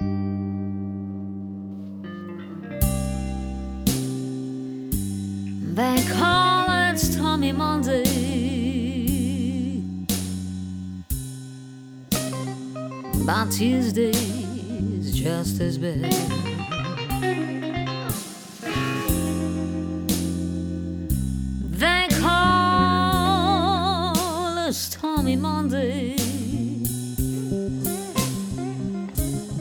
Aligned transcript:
They 0.00 0.06
call 6.08 6.70
it 6.70 6.98
Stormy 6.98 7.52
Monday. 7.52 8.04
But 13.26 13.50
Tuesday 13.52 14.08
is 14.10 15.12
just 15.14 15.60
as 15.60 15.76
bad. 15.76 16.10
They 21.72 22.08
call 22.20 23.36
it 24.66 24.72
Stormy 24.72 25.36
Monday. 25.36 26.19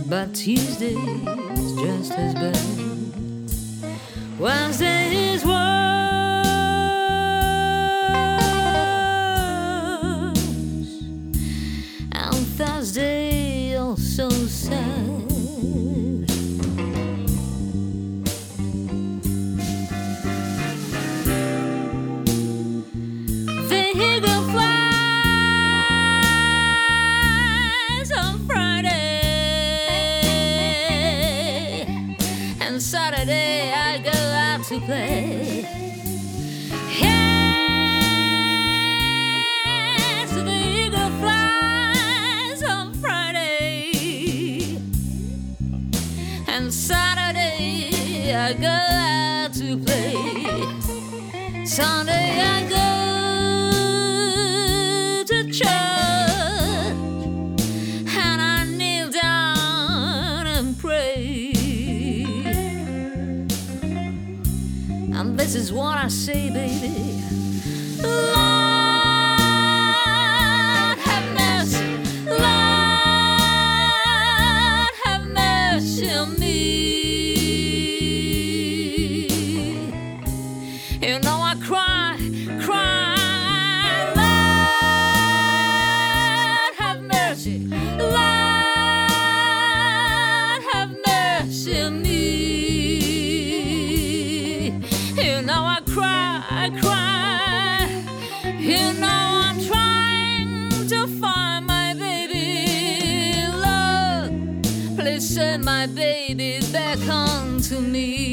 But 0.09 0.33
Tuesday 0.33 0.95
is 0.95 1.73
just 1.75 2.11
as 2.13 2.33
bad. 2.33 2.57
Wednesday 4.39 5.33
is 5.33 5.45
worse. 5.45 5.53
And 12.11 12.47
Thursday 12.57 13.77
also 13.77 14.29
sad. 14.29 15.27
The 23.69 23.83
eagle 23.95 24.38
to 34.69 34.79
play. 34.81 35.65
Yes, 36.99 37.51
the 40.31 40.45
eagle 40.47 41.09
flies 41.19 42.61
on 42.61 42.93
Friday, 42.93 44.77
and 46.47 46.71
Saturday 46.71 48.35
I 48.35 48.53
go 48.53 48.67
out 48.67 49.53
to 49.55 49.75
play. 49.83 51.65
Sunday 51.65 52.39
I 52.39 52.69
go 52.69 53.08
this 65.51 65.63
is 65.63 65.73
what 65.73 65.97
I 65.97 66.09
say, 66.09 66.51
baby. 66.51 67.23
Lord, 68.03 68.68
my 105.57 105.87
baby 105.87 106.59
back 106.71 106.99
home 106.99 107.59
to 107.61 107.79
me. 107.79 108.28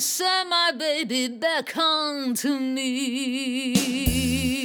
Send 0.00 0.50
my 0.50 0.70
baby 0.72 1.28
back 1.28 1.72
home 1.72 2.34
to 2.34 2.60
me. 2.60 4.57